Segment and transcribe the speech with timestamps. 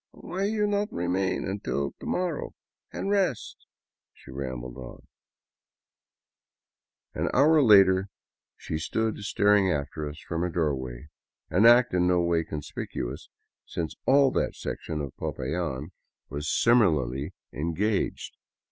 [0.13, 2.55] "Why do you not remain until to morrow
[2.91, 3.67] and rest?"
[4.15, 5.05] she rambled on.
[7.13, 8.07] An hour later
[8.57, 11.09] she stood staring after us from her doorway,
[11.51, 13.29] an act in no way conspicuous,
[13.67, 15.91] since all that section of Popayan
[16.29, 17.57] was similarly 93 VAGABONDING DOWN THE
[17.87, 18.37] ANDES engaged.